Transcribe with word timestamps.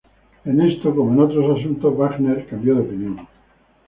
En 0.45 0.59
esto, 0.61 0.95
como 0.95 1.13
en 1.13 1.19
otros 1.19 1.59
asuntos, 1.59 1.95
Wagner 1.95 2.47
cambió 2.47 2.73
de 2.73 2.81
opinión. 2.81 3.27